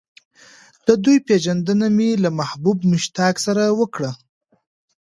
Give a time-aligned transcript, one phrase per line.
[0.87, 4.11] د دوی پېژندنه مې له محبوب مشتاق سره وکړه.